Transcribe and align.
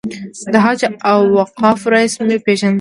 د 0.51 0.53
حج 0.65 0.81
او 1.11 1.21
اوقافو 1.41 1.87
رییس 1.93 2.13
مې 2.27 2.37
پېژندل. 2.45 2.69